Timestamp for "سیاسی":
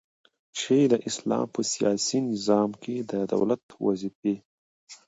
1.73-2.17